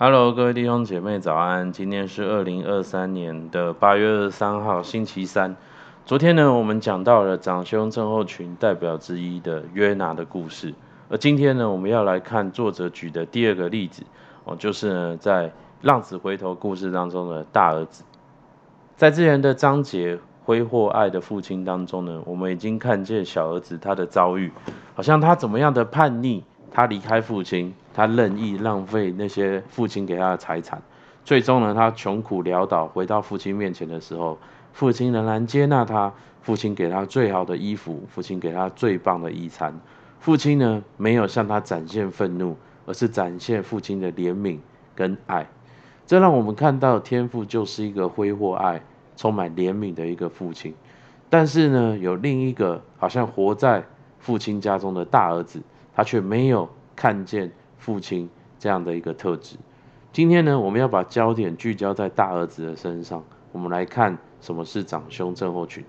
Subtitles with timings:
[0.00, 1.72] Hello，各位弟兄姐妹早安。
[1.72, 5.56] 今天是二零二三年的八月二十三号，星期三。
[6.06, 10.72] 昨天呢，我们讲到了长兄症候群代表之一的约拿的故事。
[11.08, 14.04] 而今天呢，我们要来看作者举的第二个例子
[14.44, 15.52] 哦，就是呢，在
[15.82, 18.04] 浪子回头故事当中的大儿子。
[18.96, 24.52] 在之前的章节挥霍爱的父亲当中呢，我们已经看见小儿子他的遭遇，
[24.94, 27.74] 好像他怎么样的叛逆，他离开父亲。
[27.94, 30.80] 他任意浪费那些父亲给他的财产，
[31.24, 34.38] 最终呢，他穷苦潦倒回到父亲面前的时候，
[34.72, 39.74] 父亲仍然接纳他，父亲给他最好的衣服，父亲给他最棒的一餐，
[40.20, 42.56] 父亲呢，没有向他展现愤怒，
[42.86, 44.58] 而是展现父亲的怜悯
[44.94, 45.48] 跟爱，
[46.06, 48.80] 这让我们看到天父就是一个挥霍爱、
[49.16, 50.72] 充满怜悯的一个父亲，
[51.28, 53.84] 但是呢，有另一个好像活在
[54.20, 55.60] 父亲家中的大儿子，
[55.98, 57.50] 他却没有看见。
[57.76, 59.56] 父亲这样的一个特质，
[60.12, 63.24] 今天呢，我们要把焦点聚焦在大儿子的身上。
[63.50, 65.84] 我们来看什么是长兄症候群。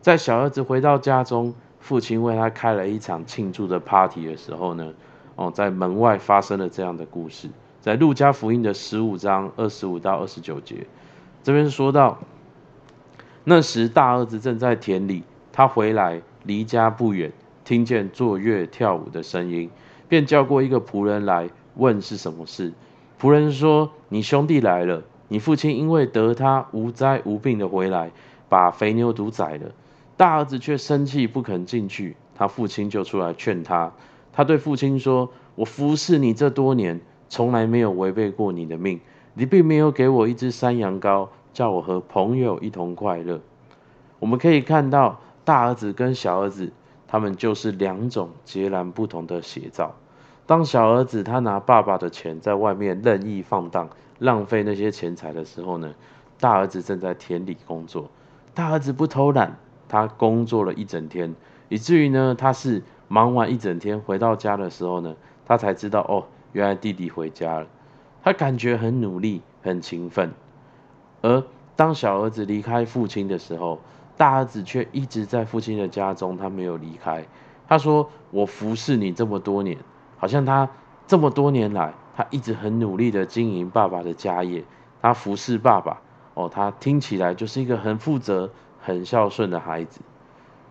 [0.00, 4.92] 在小儿子回到家中，父亲为他开了一场庆祝的 party 的时候呢，
[5.34, 7.48] 哦，在门外发生了这样的故事。
[7.80, 10.86] 在路加福音的十五章二十五到二十九节，
[11.42, 12.18] 这边说到，
[13.42, 17.32] 那时大儿子正在田里，他回来离家不远，
[17.70, 19.70] 听见作乐跳舞的声音。
[20.08, 22.72] 便叫过一个仆人来问是什么事。
[23.20, 28.10] 仆人说：“你兄弟来了，你父亲因为得他无灾无病的回来，
[28.48, 29.70] 把肥牛犊宰了。
[30.16, 33.92] 大儿子却生气不肯进去，他父亲就出来劝他。
[34.32, 38.98] 他对父亲说：‘我服侍你这多年，从来没有违背过你的命。
[39.34, 43.40] 你并没有给我一只山羊羔，叫我和朋友一同快乐。’
[44.18, 46.72] 我们可以看到大儿子跟小儿子。”
[47.10, 49.96] 他们就是两种截然不同的写照。
[50.46, 55.92] 当小儿子他拿爸爸的钱在外面任意放荡、浪费那些钱财的时候呢，
[56.38, 58.08] 大儿子正在田里工作。
[58.54, 59.56] 大儿子不偷懒，
[59.88, 61.34] 他工作了一整天，
[61.68, 65.16] 以至于呢，他是忙完一整天回到家的时候呢，
[65.46, 67.66] 他才知道哦，原来弟弟回家了。
[68.22, 70.30] 他感觉很努力、很勤奋。
[71.22, 71.42] 而
[71.74, 73.80] 当小儿子离开父亲的时候，
[74.20, 77.24] 大儿子却一直在父亲的家中，他没有离开。
[77.66, 79.78] 他说：“我服侍你这么多年，
[80.18, 80.68] 好像他
[81.06, 84.62] 这么多年来，他一直很努力的经营爸爸的家业，
[85.00, 86.02] 他服侍爸爸。
[86.34, 90.02] 哦，他听起来就是一个很负责、很孝顺的孩子。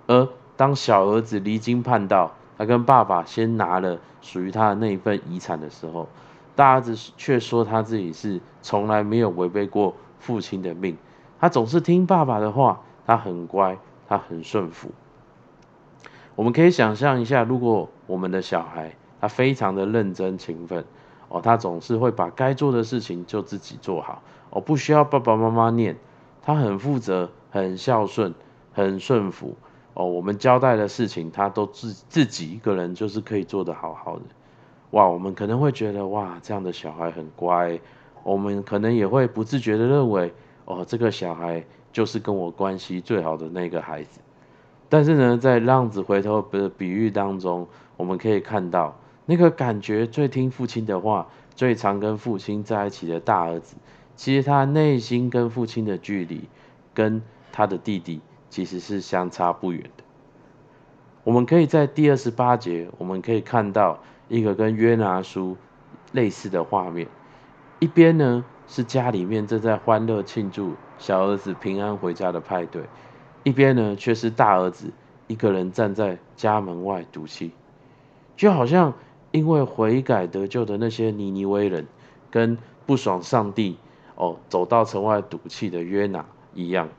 [0.05, 6.07] 而当小儿子离经叛道，他跟爸爸先拿了属于他的那一份遗产的时候，
[6.55, 10.95] 大儿子却说他自己是从来没有违背过父亲的命，
[11.39, 14.91] 他总是听爸爸的话。”他很乖，他很顺服。
[16.35, 20.85] 我们可以想象一下，如果我们的小孩他非常的认真勤奋，
[21.27, 24.21] 哦，他总是会把该做的事情就自己做好，
[24.51, 25.97] 哦，不需要爸爸妈妈念，
[26.43, 28.35] 他很负责、很孝顺、
[28.73, 29.57] 很顺服，
[29.95, 34.25] 哦，我们交代的事情他都自自己一个人就是可以做得好好的。
[34.91, 37.79] 哇，我们可能会觉得哇，这样的小孩很乖，
[38.21, 40.31] 我们可能也会不自觉的认为，
[40.65, 41.65] 哦，这个小孩。
[41.91, 44.19] 就是跟我关系最好的那个孩子，
[44.87, 47.67] 但是呢，在浪子回头的比喻当中，
[47.97, 53.75] 我们可以看到那个感觉最听父亲的话、最常跟父亲在一起的大儿子，
[54.15, 56.47] 其实他内心跟父亲的距离，
[56.93, 60.03] 跟他的弟弟其实是相差不远的。
[61.23, 65.57] 我们可以在第二十八节，我们可以看到一个跟约拿书
[66.11, 67.07] 类似的画面，
[67.79, 70.75] 一边呢是家里面正在欢乐庆祝。
[70.97, 72.83] 小儿子平安回家的派对，
[73.43, 74.91] 一边呢却是大儿子
[75.27, 77.51] 一个人站在家门外赌气，
[78.35, 78.93] 就好像
[79.31, 81.87] 因为悔改得救的那些尼尼微人，
[82.29, 83.77] 跟不爽上帝
[84.15, 86.89] 哦走到城外赌气的约拿一样。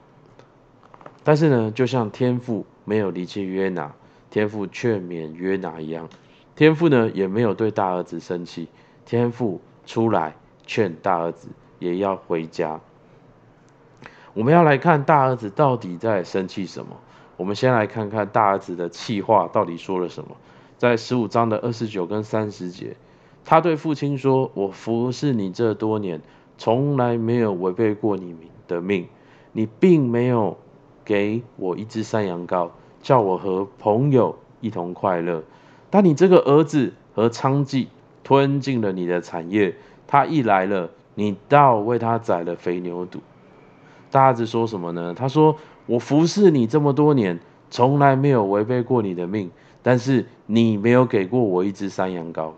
[1.22, 3.94] 但是呢，就像天父没有离弃约拿，
[4.30, 6.08] 天父劝勉约拿一样，
[6.56, 8.68] 天父呢也没有对大儿子生气，
[9.04, 10.34] 天父出来
[10.70, 11.48] 劝大儿子
[11.80, 12.78] 也要回家。
[14.34, 16.96] 我们要来看大儿子到底在生气什么？
[17.36, 20.36] 我们先来看看大儿子的气话到底说了什么。
[20.78, 22.94] 在十五章的二十九跟三十节，
[23.44, 26.20] 他对父亲说：“我服侍你这多年，
[26.56, 28.36] 从来没有违背过你
[28.68, 29.08] 的命。
[29.50, 30.56] 你并没有
[31.04, 32.70] 给我一只山羊羔，
[33.02, 35.42] 叫我和朋友一同快乐。
[35.90, 37.88] 但你这个儿子和娼妓
[38.22, 39.74] 吞进了你的产业。
[40.10, 43.20] 他一来了，你倒为他宰了肥牛肚。”
[44.10, 45.14] 大儿子说什么呢？
[45.16, 47.38] 他说：“我服侍你这么多年，
[47.70, 49.52] 从来没有违背过你的命，
[49.84, 52.50] 但是你没有给过我一只山羊羔。”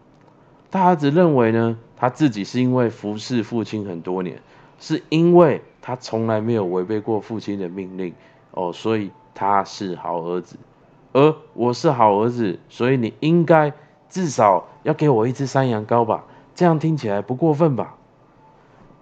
[0.73, 4.41] 大儿子认为呢，他自己是因为服侍父亲很多年，
[4.79, 8.15] 是因为他从来没有违背过父亲的命令
[8.53, 10.57] 哦，所以他是好儿子。
[11.13, 13.75] 而我是好儿子，所以你应该
[14.09, 16.25] 至少要给我一只山羊羔吧？
[16.55, 17.97] 这样听起来不过分吧？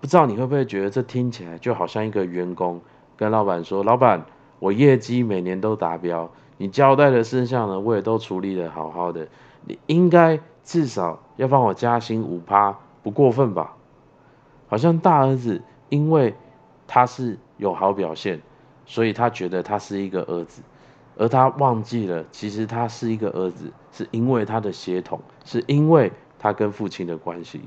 [0.00, 2.80] 不知道你会不会觉得这听起来就好像一个员工
[3.16, 4.24] 跟老板说：“老板，
[4.58, 9.28] 我业绩每年都达标，你交代的事项呢，我也都处理得好好的，
[9.66, 13.76] 你应该至少要帮我加薪五趴，不过分吧？”
[14.68, 16.34] 好像大儿子因为
[16.86, 18.40] 他是有好表现，
[18.86, 20.62] 所以他觉得他是一个儿子。
[21.18, 27.60] 而他忘记了，其实他是一个儿子，是因为他的血统，是因为他跟父亲的关系。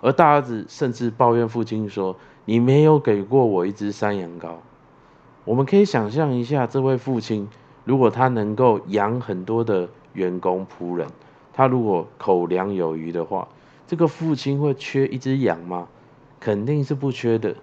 [0.00, 4.54] 而大儿子甚至抱怨父亲说：“你没有给过我一只山羊羔。”
[5.44, 7.48] 我们可以想象一下，这位父亲
[7.84, 11.06] 如果他能够养很多的员工仆人，
[11.52, 13.46] 他如果口粮有余的话，
[13.86, 15.86] 这个父亲会缺一只羊吗？
[16.40, 17.54] 肯定是不缺的。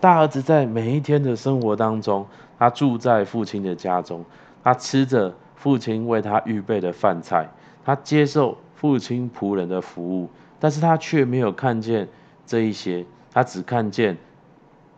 [0.00, 2.26] 大儿子在每一天的生活当中，
[2.58, 4.24] 他住在父亲的家中，
[4.62, 7.48] 他吃着父亲为他预备的饭菜，
[7.84, 10.30] 他接受父亲仆人的服务，
[10.60, 12.08] 但是他却没有看见
[12.46, 14.16] 这一些，他只看见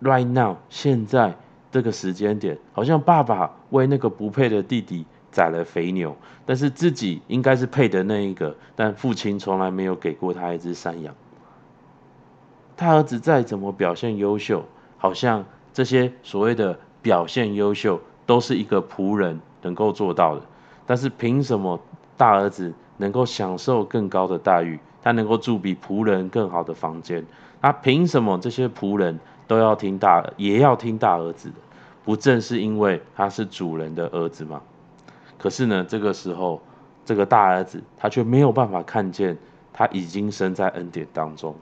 [0.03, 1.35] right now 现在
[1.73, 11.15] 这个时间点，好像爸爸为那个不配的弟弟宰了肥牛，但是自己应该是配的那一个，但父亲从来没有给过他一只山羊。
[12.77, 14.65] 他儿子再怎么表现优秀，
[14.99, 16.79] 好像这些所谓的。
[17.03, 20.43] 表现优秀都是一个仆人能够做到的，
[20.85, 21.81] 但是凭什么
[22.19, 24.79] 大儿子能够享受更高的待遇？
[25.03, 27.25] 他能够住比仆人更好的房间？
[27.61, 29.19] 他凭什么这些仆人
[29.49, 31.57] 都要听大，也要听大儿子的？
[32.05, 34.61] 不正是因为他是主人的儿子吗？
[35.39, 36.61] 可是呢，这个时候
[37.05, 39.37] 这个大儿子他却没有办法看见
[39.73, 41.57] 他已经身在恩典当中，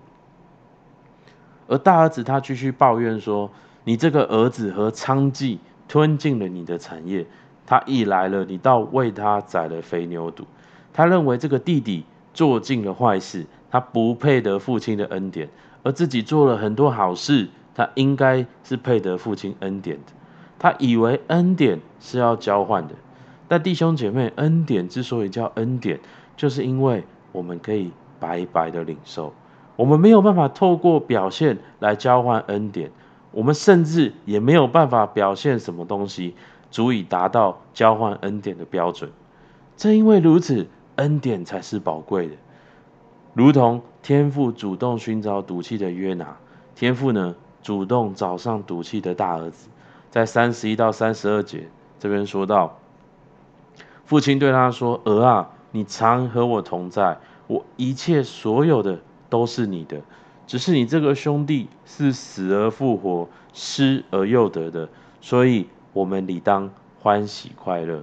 [1.68, 3.50] 而大儿子他继续抱怨说。
[3.84, 5.56] 你这个儿子和娼妓
[5.88, 7.24] 吞进了你的产业，
[7.64, 10.44] 他一来了，你倒为他宰了肥牛犊。
[10.92, 12.04] 他认为这个弟弟
[12.34, 15.48] 做尽了坏事，他不配得父亲的恩典，
[15.82, 20.12] 而自己做了很多好事，他应该是配得父亲恩典的。
[20.58, 22.94] 他以为恩典是要交换的，
[23.46, 26.00] 但弟兄姐妹，恩典之所以叫恩典，
[26.36, 29.32] 就是因为我们可以白白的领受，
[29.76, 32.90] 我们没有办法透过表现来交换恩典。
[33.30, 36.34] 我们甚至也没有办法表现什么东西，
[36.70, 39.10] 足以达到交换恩典的标准。
[39.76, 40.66] 正因为如此，
[40.98, 42.34] 恩典才是宝贵的。
[43.34, 46.36] 如同天父主动寻找赌气的约拿，
[46.74, 49.68] 天父呢主动找上赌气的大儿子。
[50.10, 51.68] 在三十一到三十二节
[51.98, 52.78] 这边说到，
[54.04, 58.98] 父亲对他说：“儿啊，你常和我同在，我一切所有的
[59.28, 60.00] 都是你的。”
[60.48, 64.88] 只是你这个兄弟是死而复活、失而又得的，
[65.20, 66.70] 所以我们理当
[67.02, 68.02] 欢喜快乐。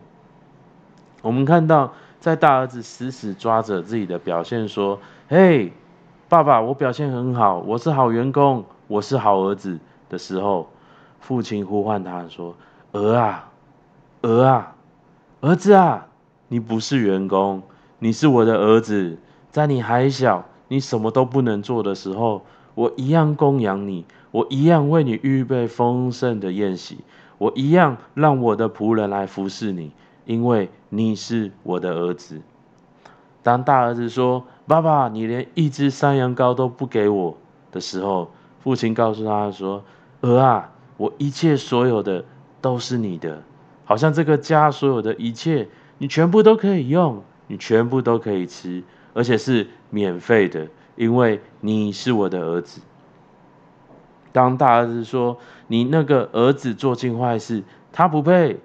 [1.23, 5.71] 我们看到，在大儿子死死抓着自己的表现说：“嘿，
[6.27, 9.79] 爸爸，我表现很好，我是好员工，我是好儿子”
[10.09, 10.69] 的时候，
[11.19, 12.55] 父亲呼唤他说
[12.93, 13.49] ：“儿啊，
[14.21, 14.75] 儿啊，
[15.41, 16.07] 儿子啊，
[16.47, 17.61] 你不是员工，
[17.99, 19.17] 你是我的儿子，
[19.51, 26.97] 在你还小。”你什么都不能做的时候，我一样供养你，我一样为你预备丰盛的宴席，
[27.37, 29.91] 我一样让我的仆人来服侍你，
[30.25, 32.41] 因为你是我的儿子。
[33.41, 37.37] 当大儿子说：“爸爸，你连一只山羊羔都不给我
[37.71, 39.83] 的时候，”父亲告诉他说
[40.21, 42.25] ：“儿啊，我一切所有的
[42.59, 43.43] 都是你的，
[43.85, 45.67] 好像这个家所有的一切，
[45.99, 50.67] 你全部都可以用，你全部都可以吃。”而且是免费的，
[50.97, 52.81] 因为你是我的儿子。
[54.33, 57.63] 当大儿子说：“你那个儿子做尽坏事，
[57.93, 58.57] 他不配；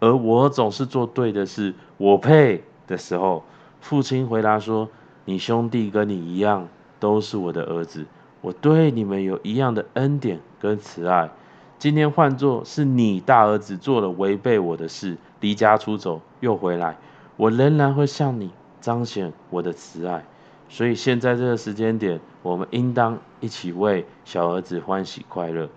[0.00, 3.44] 而我总是做对的事，我配。”的时候，
[3.80, 4.88] 父亲回答说
[5.26, 8.06] ：“你兄弟跟你一样，都是我的儿子，
[8.40, 11.30] 我对你们有一样的恩典跟慈爱。
[11.78, 16.96] 今天换作是你大儿子做了违背我的事，离家出走又回来，
[17.36, 18.50] 我仍然会向你。”
[18.80, 20.24] 彰显我的慈爱，
[20.68, 25.68] 所以现在这个时间点，我们应当一起为小儿子欢喜快乐。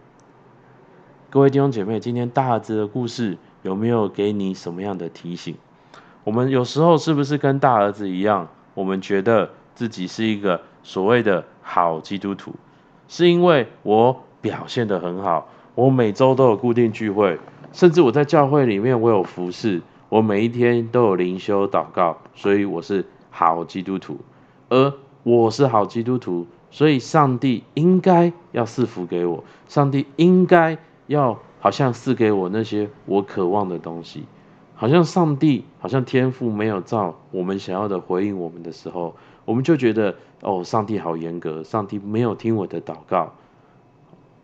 [1.31, 5.55] 各位弟兄姐妹，今天大儿子的故事有没有给你什么样的提醒？
[6.23, 12.53] 我们有时候是不是跟大儿子一样，我们觉得自己是一个所谓的好基督徒，
[13.07, 17.39] 是因为我表现得很好，我每周都有固定聚会，
[17.73, 19.81] 甚至我在教会里面我有服侍。
[20.09, 24.19] 我每一天都有灵修祷告，所以我是好基督徒。
[24.67, 30.77] 而我是好基督徒，所以上帝应该要赐福给我，上帝应该
[31.07, 34.25] 要好像赐给我那些我渴望的东西，
[34.75, 39.15] 好像上帝好像天父没有照我们想要的回应我们的时候，
[39.45, 43.33] 我们就觉得哦，上帝好严格，上帝没有听我的祷告。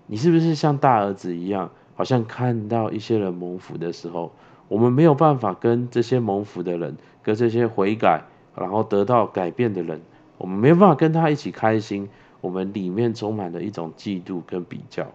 [0.05, 4.31] 你是不是像大儿子一样，好像看到一些人蒙福的时候，
[4.67, 8.23] 我们没有办法跟这些蒙福的人，跟这些悔改
[8.55, 10.01] 然后得到改变的人，
[10.37, 12.09] 我们没有办法跟他一起开心，
[12.41, 15.07] 我们里面充满了一种嫉妒跟比较。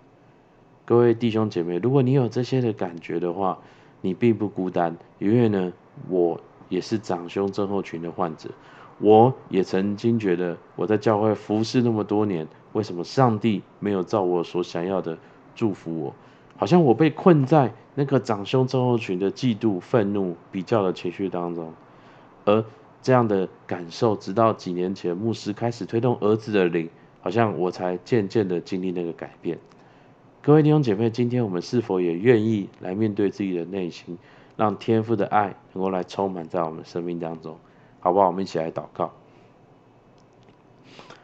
[0.84, 3.58] 各位弟兄姐妹，如果你有这些的感觉的话，
[4.00, 5.72] 你并不孤单，因为呢，
[6.08, 8.50] 我也是长兄症候群的患者。
[8.98, 15.16] 我也曾经觉得我在教会服侍那么多年，为什么上帝没有照我所想要的
[15.54, 16.14] 祝福我？
[16.56, 21.72] 好像我被困在那个长兄症候群的嫉妒、愤怒、比较的情绪当中。
[22.44, 22.64] 而
[23.00, 26.88] 这样的感受，直到几年前牧师开始推动儿子的灵，
[27.20, 29.58] 好像我才渐渐的经历那个改变。
[30.44, 34.18] 各位弟兄姐妹，今天我们是否也愿意来面对自己的内心，
[34.56, 37.58] 让天父的爱能够来充满在我们生命当中？
[38.00, 38.26] 好不好？
[38.26, 39.12] 我们一起来祷告。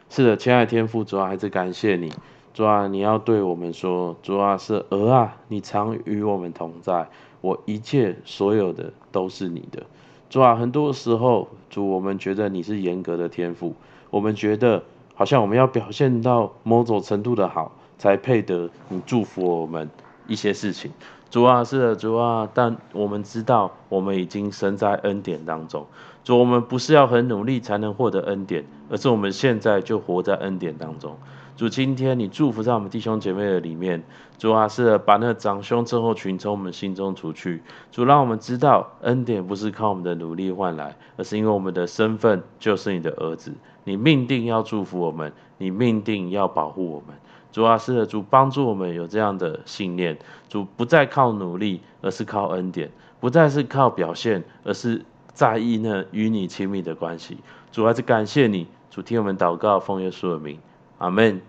[0.08, 2.12] 是的，亲爱的天父，主啊，还是感谢你，
[2.54, 7.08] 主啊，你要对我们说，主啊，是儿啊，你常与我们同在，
[7.40, 9.82] 我一切所有的都是你的。
[10.30, 13.74] 主啊，很多时候，主，我们觉得你是严格的天父，
[14.10, 14.84] 我们觉得
[15.16, 19.90] 好像我们要表现到某种程度的好，才配得你祝福我们
[20.26, 20.90] 一些事情。
[21.30, 25.86] 主啊，是的，主啊，但我们知道，我们已经身在恩典当中。
[26.24, 31.18] 主，我们不是要很努力才能获得恩典，而是我们现在就活在恩典当中。
[31.56, 34.02] 主，今天你祝福在我们弟兄姐妹的里面。
[34.38, 37.60] 主啊，是的，把那长兄之后群从我们心中除去。
[37.90, 43.52] 主，让我们知道，恩典不是靠我们的努力换来，而是因为我们的身份就是你的儿子。
[43.84, 47.16] 你命定要祝福我们，你命定要保护我们。
[47.58, 50.16] 主啊，是的，主帮助我们有这样的信念。
[50.48, 52.88] 主不再靠努力，而是靠恩典；
[53.18, 57.38] 不再是靠表现，而是在意呢与你亲密的关系。
[57.72, 60.60] 主还是感谢你，主听我们祷告，奉耶稣的名，
[60.98, 61.42] 阿门。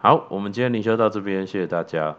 [0.00, 2.16] 好，我们今天灵修到这边，谢谢大家。